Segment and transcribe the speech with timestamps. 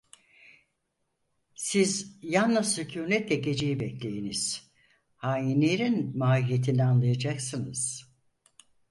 [1.55, 4.71] Siz yalnız sükunetle geceyi bekleyiniz,
[5.15, 8.05] hainlerin mahiyetini anlayacaksınız.